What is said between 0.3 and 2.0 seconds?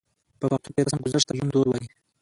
په پښتو کې رسمګذشت ته يوندود وايي.